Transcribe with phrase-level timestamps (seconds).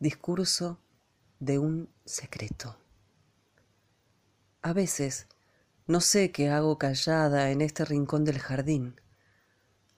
[0.00, 0.78] Discurso
[1.40, 2.74] de un secreto.
[4.62, 5.26] A veces
[5.86, 8.98] no sé qué hago callada en este rincón del jardín.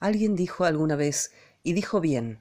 [0.01, 1.31] Alguien dijo alguna vez,
[1.63, 2.41] y dijo bien,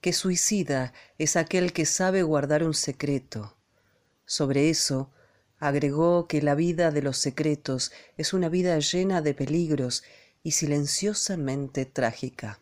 [0.00, 3.56] que suicida es aquel que sabe guardar un secreto.
[4.24, 5.12] Sobre eso
[5.60, 10.02] agregó que la vida de los secretos es una vida llena de peligros
[10.42, 12.58] y silenciosamente trágica.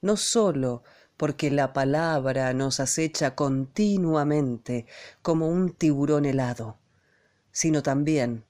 [0.00, 0.82] No sólo
[1.22, 4.86] porque la palabra nos acecha continuamente
[5.22, 6.80] como un tiburón helado,
[7.52, 8.44] sino también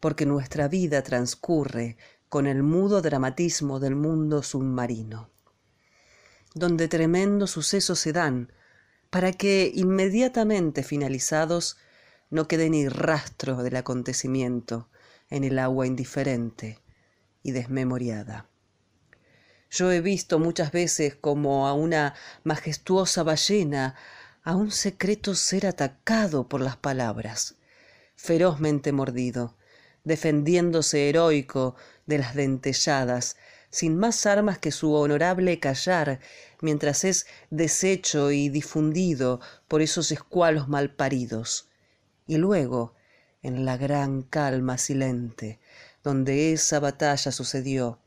[0.00, 1.98] porque nuestra vida transcurre
[2.30, 5.28] con el mudo dramatismo del mundo submarino,
[6.54, 8.54] donde tremendos sucesos se dan
[9.10, 11.76] para que inmediatamente finalizados
[12.30, 14.88] no quede ni rastro del acontecimiento
[15.28, 16.80] en el agua indiferente
[17.42, 18.48] y desmemoriada.
[19.74, 22.14] Yo he visto muchas veces como a una
[22.44, 23.96] majestuosa ballena,
[24.44, 27.56] a un secreto ser atacado por las palabras,
[28.14, 29.56] ferozmente mordido,
[30.04, 31.74] defendiéndose heroico
[32.06, 33.36] de las dentelladas,
[33.68, 36.20] sin más armas que su honorable callar,
[36.60, 41.68] mientras es deshecho y difundido por esos escualos malparidos.
[42.28, 42.94] Y luego,
[43.42, 45.58] en la gran calma silente,
[46.04, 47.98] donde esa batalla sucedió,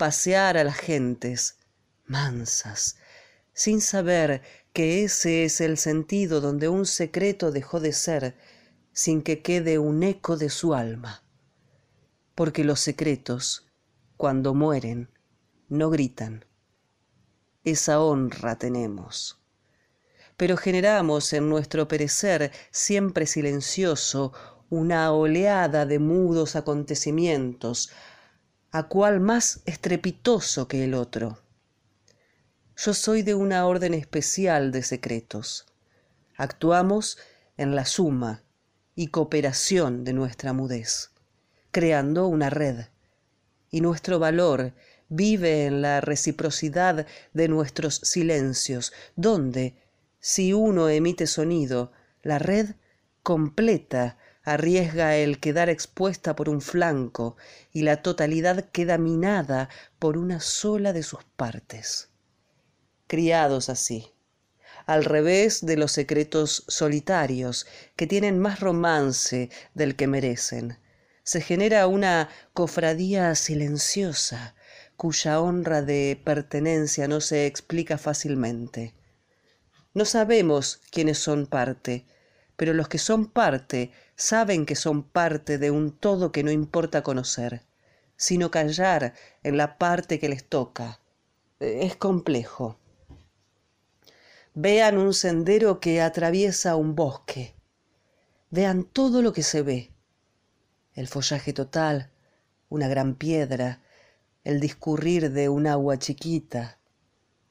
[0.00, 1.58] pasear a las gentes,
[2.06, 2.96] mansas,
[3.52, 4.40] sin saber
[4.72, 8.34] que ese es el sentido donde un secreto dejó de ser,
[8.94, 11.22] sin que quede un eco de su alma.
[12.34, 13.66] Porque los secretos,
[14.16, 15.10] cuando mueren,
[15.68, 16.46] no gritan.
[17.62, 19.38] Esa honra tenemos.
[20.38, 24.32] Pero generamos en nuestro perecer siempre silencioso
[24.70, 27.90] una oleada de mudos acontecimientos,
[28.72, 31.38] a cual más estrepitoso que el otro.
[32.76, 35.66] Yo soy de una orden especial de secretos.
[36.36, 37.18] Actuamos
[37.56, 38.42] en la suma
[38.94, 41.10] y cooperación de nuestra mudez,
[41.72, 42.86] creando una red.
[43.70, 44.72] Y nuestro valor
[45.08, 49.74] vive en la reciprocidad de nuestros silencios, donde,
[50.20, 51.92] si uno emite sonido,
[52.22, 52.74] la red
[53.22, 57.36] completa arriesga el quedar expuesta por un flanco
[57.72, 62.08] y la totalidad queda minada por una sola de sus partes.
[63.06, 64.12] Criados así,
[64.86, 67.66] al revés de los secretos solitarios,
[67.96, 70.78] que tienen más romance del que merecen.
[71.22, 74.54] Se genera una cofradía silenciosa,
[74.96, 78.94] cuya honra de pertenencia no se explica fácilmente.
[79.94, 82.06] No sabemos quiénes son parte,
[82.60, 87.02] pero los que son parte saben que son parte de un todo que no importa
[87.02, 87.62] conocer,
[88.18, 91.00] sino callar en la parte que les toca.
[91.58, 92.76] Es complejo
[94.54, 97.54] vean un sendero que atraviesa un bosque,
[98.50, 99.90] vean todo lo que se ve,
[100.94, 102.10] el follaje total,
[102.68, 103.80] una gran piedra,
[104.44, 106.78] el discurrir de un agua chiquita.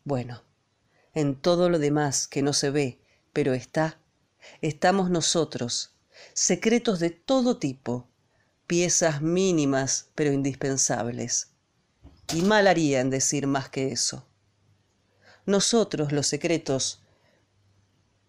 [0.04, 0.44] Bueno,
[1.16, 3.00] en todo lo demás que no se ve,
[3.34, 4.00] pero está,
[4.62, 5.96] estamos nosotros,
[6.34, 8.08] secretos de todo tipo,
[8.68, 11.52] piezas mínimas pero indispensables.
[12.34, 14.30] Y mal haría en decir más que eso
[15.50, 17.02] nosotros los secretos,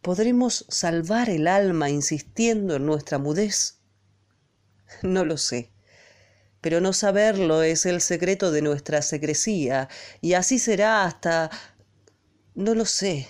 [0.02, 3.78] ¿podremos salvar el alma insistiendo en nuestra mudez?
[5.02, 5.70] No lo sé,
[6.60, 9.88] pero no saberlo es el secreto de nuestra secrecía,
[10.20, 11.50] y así será hasta...
[12.54, 13.28] no lo sé,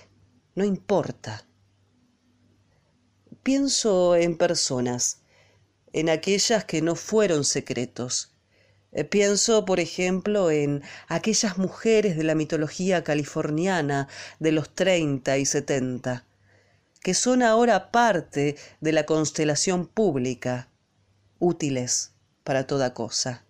[0.55, 1.45] no importa.
[3.43, 5.21] Pienso en personas,
[5.93, 8.35] en aquellas que no fueron secretos,
[8.91, 14.07] eh, pienso, por ejemplo, en aquellas mujeres de la mitología californiana
[14.39, 16.23] de los 30 y 70,
[17.01, 20.69] que son ahora parte de la constelación pública,
[21.39, 22.11] útiles
[22.43, 23.43] para toda cosa.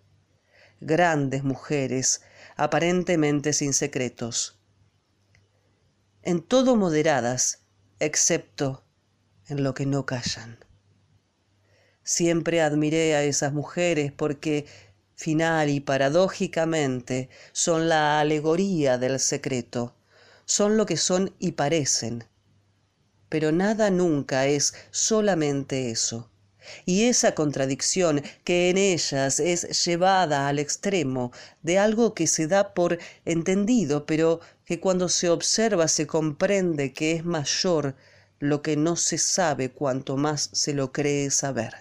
[0.80, 2.22] Grandes mujeres,
[2.56, 4.58] aparentemente sin secretos.
[6.22, 7.60] En todo moderadas,
[7.98, 8.84] excepto
[9.48, 10.58] en lo que no callan.
[12.04, 14.66] Siempre admiré a esas mujeres porque
[15.14, 19.94] final y paradójicamente son la alegoría del secreto,
[20.44, 22.24] son lo que son y parecen.
[23.28, 26.28] Pero nada nunca es solamente eso.
[26.84, 32.74] Y esa contradicción que en ellas es llevada al extremo de algo que se da
[32.74, 37.96] por entendido, pero que cuando se observa se comprende que es mayor
[38.42, 41.74] lo que no se sabe cuanto más se lo cree saber.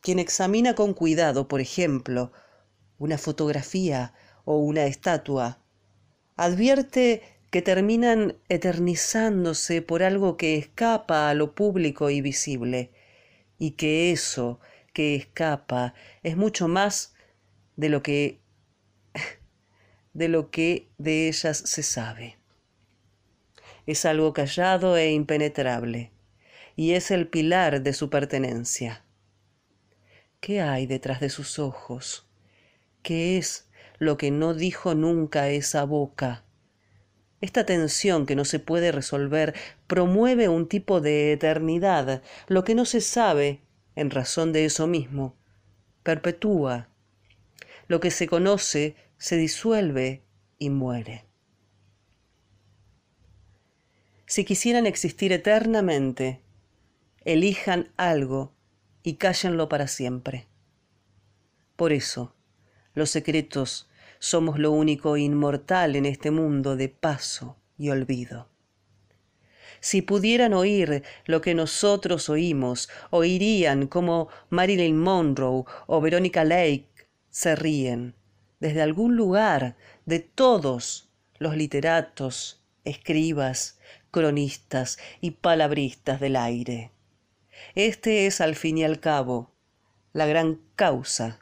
[0.00, 2.32] Quien examina con cuidado, por ejemplo,
[2.98, 4.14] una fotografía
[4.44, 5.60] o una estatua,
[6.34, 7.22] advierte
[7.52, 12.90] que terminan eternizándose por algo que escapa a lo público y visible,
[13.60, 14.58] y que eso
[14.92, 17.14] que escapa es mucho más
[17.76, 18.40] de lo que
[20.14, 22.41] de lo que de ellas se sabe.
[23.86, 26.12] Es algo callado e impenetrable,
[26.76, 29.04] y es el pilar de su pertenencia.
[30.40, 32.26] ¿Qué hay detrás de sus ojos?
[33.02, 33.68] ¿Qué es
[33.98, 36.44] lo que no dijo nunca esa boca?
[37.40, 39.54] Esta tensión que no se puede resolver
[39.88, 43.60] promueve un tipo de eternidad, lo que no se sabe,
[43.96, 45.36] en razón de eso mismo,
[46.04, 46.88] perpetúa.
[47.88, 50.22] Lo que se conoce se disuelve
[50.58, 51.24] y muere.
[54.32, 56.40] Si quisieran existir eternamente,
[57.22, 58.54] elijan algo
[59.02, 60.46] y cállenlo para siempre.
[61.76, 62.34] Por eso,
[62.94, 63.90] los secretos
[64.20, 68.48] somos lo único inmortal en este mundo de paso y olvido.
[69.80, 76.88] Si pudieran oír lo que nosotros oímos, oirían como Marilyn Monroe o Veronica Lake
[77.28, 78.14] se ríen
[78.60, 79.76] desde algún lugar
[80.06, 83.78] de todos los literatos, escribas,
[84.12, 86.92] cronistas y palabristas del aire.
[87.74, 89.50] Este es al fin y al cabo
[90.12, 91.40] la gran causa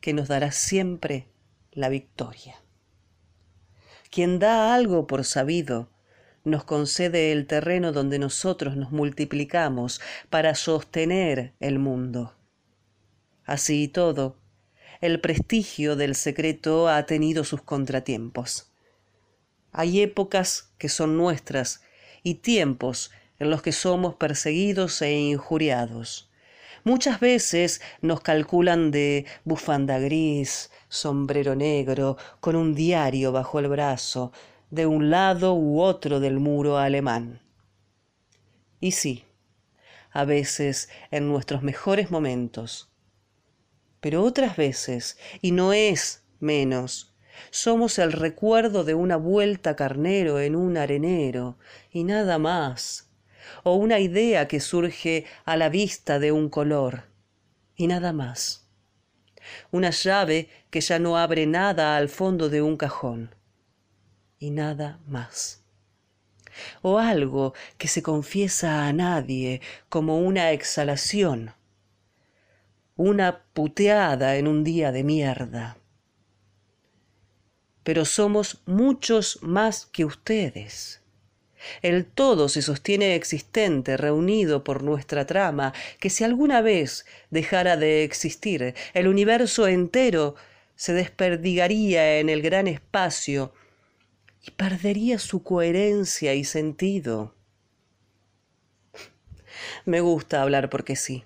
[0.00, 1.28] que nos dará siempre
[1.70, 2.56] la victoria.
[4.10, 5.90] Quien da algo por sabido,
[6.42, 10.00] nos concede el terreno donde nosotros nos multiplicamos
[10.30, 12.34] para sostener el mundo.
[13.44, 14.38] Así y todo,
[15.02, 18.69] el prestigio del secreto ha tenido sus contratiempos.
[19.72, 21.82] Hay épocas que son nuestras
[22.22, 26.30] y tiempos en los que somos perseguidos e injuriados.
[26.82, 34.32] Muchas veces nos calculan de bufanda gris, sombrero negro, con un diario bajo el brazo,
[34.70, 37.42] de un lado u otro del muro alemán.
[38.80, 39.24] Y sí,
[40.10, 42.90] a veces en nuestros mejores momentos,
[44.00, 47.09] pero otras veces, y no es menos,
[47.50, 51.58] somos el recuerdo de una vuelta carnero en un arenero,
[51.90, 53.10] y nada más
[53.62, 57.04] o una idea que surge a la vista de un color,
[57.76, 58.68] y nada más.
[59.70, 63.34] Una llave que ya no abre nada al fondo de un cajón,
[64.38, 65.64] y nada más.
[66.82, 71.54] O algo que se confiesa a nadie como una exhalación,
[72.96, 75.79] una puteada en un día de mierda.
[77.82, 81.00] Pero somos muchos más que ustedes
[81.82, 88.04] el todo se sostiene existente, reunido por nuestra trama, que si alguna vez dejara de
[88.04, 90.36] existir, el universo entero
[90.74, 93.52] se desperdigaría en el gran espacio
[94.42, 97.34] y perdería su coherencia y sentido.
[99.84, 101.24] Me gusta hablar porque sí.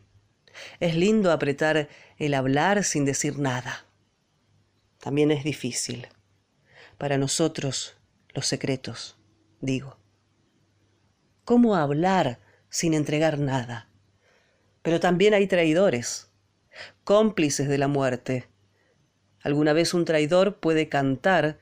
[0.81, 3.87] Es lindo apretar el hablar sin decir nada.
[4.99, 6.09] También es difícil.
[6.99, 7.97] Para nosotros,
[8.35, 9.19] los secretos,
[9.61, 9.99] digo
[11.45, 13.89] cómo hablar sin entregar nada.
[14.83, 16.31] Pero también hay traidores,
[17.05, 18.49] cómplices de la muerte.
[19.43, 21.59] Alguna vez un traidor puede cantar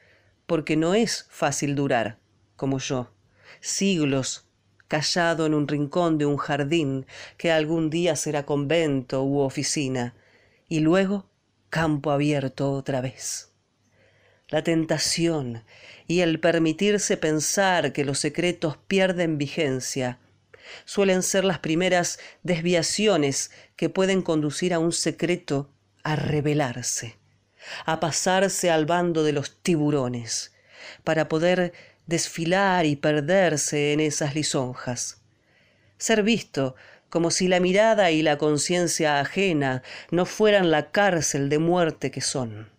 [0.47, 2.19] porque no es fácil durar,
[2.57, 3.13] como yo,
[3.61, 4.49] siglos
[4.89, 7.07] callado en un rincón de un jardín
[7.39, 10.15] que algún día será convento u oficina,
[10.69, 11.31] y luego
[11.71, 13.52] campo abierto otra vez
[14.53, 15.65] la tentación
[16.07, 20.19] y el permitirse pensar que los secretos pierden vigencia
[20.85, 25.71] suelen ser las primeras desviaciones que pueden conducir a un secreto
[26.03, 27.17] a rebelarse,
[27.87, 30.53] a pasarse al bando de los tiburones,
[31.03, 31.73] para poder
[32.07, 35.23] desfilar y perderse en esas lisonjas.
[35.97, 36.75] Ser visto
[37.09, 42.21] como si la mirada y la conciencia ajena no fueran la cárcel de muerte que
[42.21, 42.72] son.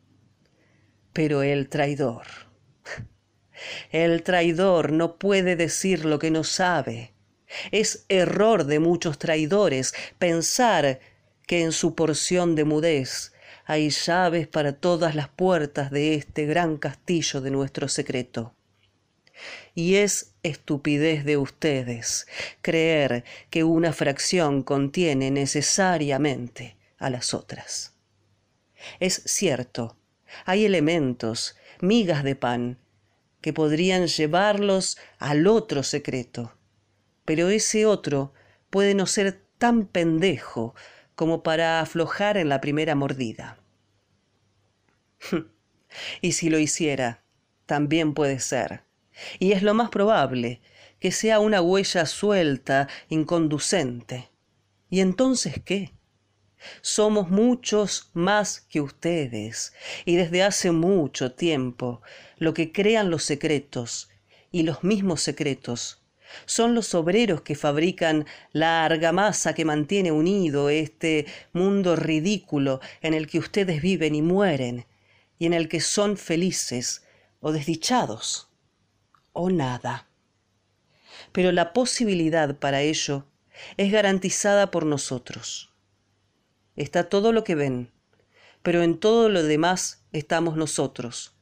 [1.13, 2.25] Pero el traidor,
[3.91, 7.13] el traidor no puede decir lo que no sabe.
[7.71, 10.99] Es error de muchos traidores pensar
[11.45, 13.31] que en su porción de mudez
[13.65, 18.55] hay llaves para todas las puertas de este gran castillo de nuestro secreto.
[19.75, 22.27] Y es estupidez de ustedes
[22.61, 27.93] creer que una fracción contiene necesariamente a las otras.
[28.99, 29.97] Es cierto
[30.45, 32.79] hay elementos, migas de pan,
[33.41, 36.55] que podrían llevarlos al otro secreto.
[37.25, 38.33] Pero ese otro
[38.69, 40.75] puede no ser tan pendejo
[41.15, 43.59] como para aflojar en la primera mordida.
[46.21, 47.23] y si lo hiciera,
[47.65, 48.83] también puede ser.
[49.39, 50.61] Y es lo más probable
[50.99, 54.29] que sea una huella suelta, inconducente.
[54.89, 55.92] ¿Y entonces qué?
[56.81, 59.73] Somos muchos más que ustedes,
[60.05, 62.01] y desde hace mucho tiempo
[62.37, 64.09] lo que crean los secretos,
[64.51, 66.03] y los mismos secretos,
[66.45, 73.27] son los obreros que fabrican la argamasa que mantiene unido este mundo ridículo en el
[73.27, 74.85] que ustedes viven y mueren,
[75.37, 77.03] y en el que son felices
[77.39, 78.49] o desdichados,
[79.33, 80.07] o nada.
[81.31, 83.27] Pero la posibilidad para ello
[83.77, 85.72] es garantizada por nosotros.
[86.75, 87.91] Está todo lo que ven,
[88.63, 91.35] pero en todo lo demás estamos nosotros,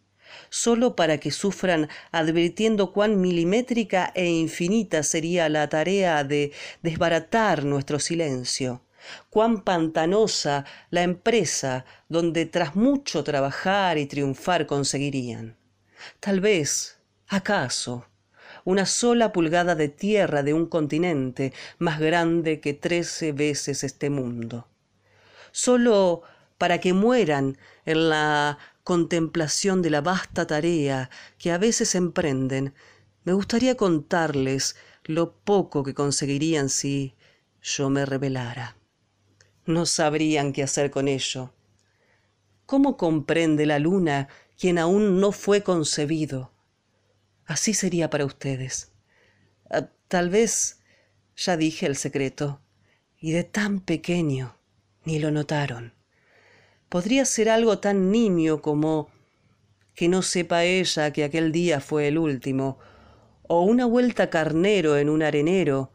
[0.50, 8.00] solo para que sufran advirtiendo cuán milimétrica e infinita sería la tarea de desbaratar nuestro
[8.00, 8.81] silencio,
[9.29, 15.55] cuán pantanosa la empresa donde tras mucho trabajar y triunfar conseguirían.
[16.19, 16.97] Tal vez,
[17.27, 18.05] acaso,
[18.65, 24.67] una sola pulgada de tierra de un continente más grande que trece veces este mundo.
[25.51, 26.24] Solo
[26.58, 32.74] para que mueran en la contemplación de la vasta tarea que a veces emprenden,
[33.24, 37.15] me gustaría contarles lo poco que conseguirían si
[37.62, 38.75] yo me revelara.
[39.65, 41.53] No sabrían qué hacer con ello.
[42.65, 44.27] ¿Cómo comprende la luna
[44.58, 46.51] quien aún no fue concebido?
[47.46, 48.91] Así sería para ustedes.
[49.70, 50.79] Ah, tal vez
[51.36, 52.62] ya dije el secreto,
[53.20, 54.58] y de tan pequeño
[55.03, 55.93] ni lo notaron
[56.91, 59.08] podría ser algo tan nimio como
[59.96, 62.79] que no sepa ella que aquel día fue el último,
[63.43, 65.93] o una vuelta carnero en un arenero,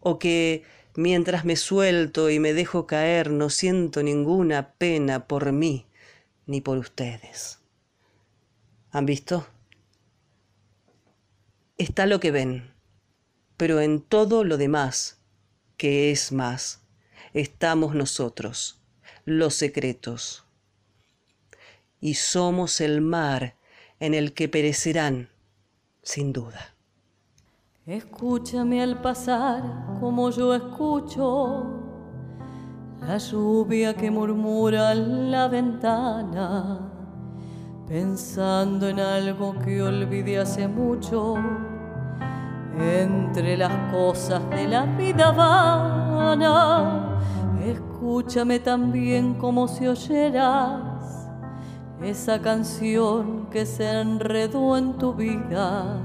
[0.00, 0.64] o que
[0.96, 5.86] mientras me suelto y me dejo caer no siento ninguna pena por mí
[6.44, 7.60] ni por ustedes.
[8.90, 9.46] ¿Han visto?
[11.78, 12.74] Está lo que ven,
[13.56, 15.22] pero en todo lo demás,
[15.78, 16.83] que es más,
[17.34, 18.80] estamos nosotros
[19.24, 20.44] los secretos.
[22.00, 23.56] Y somos el mar
[23.98, 25.30] en el que perecerán,
[26.02, 26.74] sin duda.
[27.86, 29.62] Escúchame al pasar
[30.00, 31.80] como yo escucho
[33.00, 36.90] la lluvia que murmura en la ventana,
[37.86, 41.36] pensando en algo que olvidé hace mucho,
[42.78, 47.03] entre las cosas de la vida vana
[48.04, 51.26] Escúchame también como si oyeras
[52.02, 56.02] esa canción que se enredó en tu vida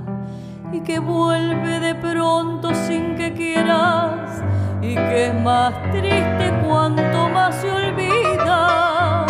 [0.72, 4.42] y que vuelve de pronto sin que quieras
[4.82, 9.26] y que es más triste cuanto más se olvida.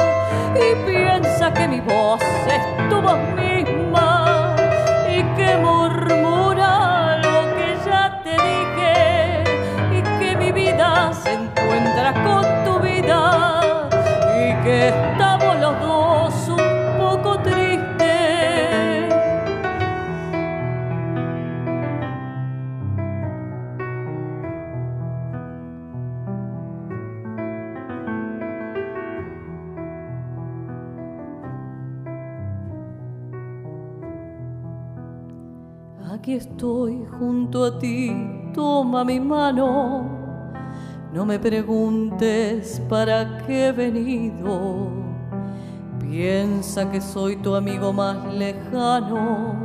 [0.54, 4.56] Y piensa que mi voz es tu voz misma
[5.10, 9.44] y que murmura lo que ya te dije
[9.98, 12.49] y que mi vida se encuentra con
[36.36, 38.12] Estoy junto a ti,
[38.54, 40.20] toma mi mano
[41.12, 44.90] no me preguntes para qué he venido.
[46.00, 49.56] Piensa que soy tu amigo más lejano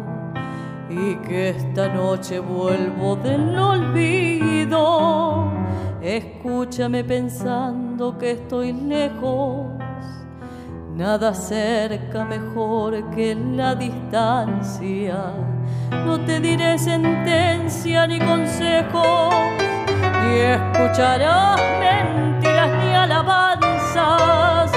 [0.89, 5.53] y que esta noche vuelvo del olvido.
[6.01, 9.67] Escúchame pensando que estoy lejos.
[10.95, 15.35] Nada cerca mejor que la distancia.
[15.91, 19.31] No te diré sentencia ni consejo
[20.23, 24.73] ni escucharás mentiras ni alabanzas.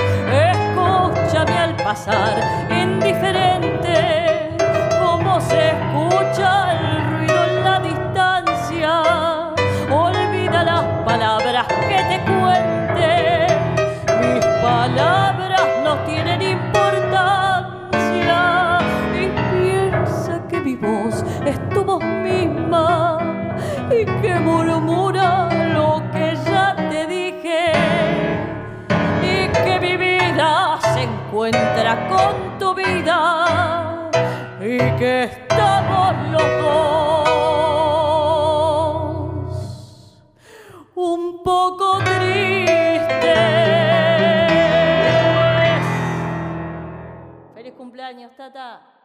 [0.52, 2.36] Escúchame al pasar
[2.70, 4.56] indiferente,
[5.00, 6.67] como se escucha
[24.00, 27.72] y que murmura lo que ya te dije
[29.24, 34.10] y que mi vida se encuentra con tu vida
[34.60, 36.98] y que estamos los dos
[40.96, 43.38] un poco tristes.
[47.56, 48.97] Feliz cumpleaños, Tata.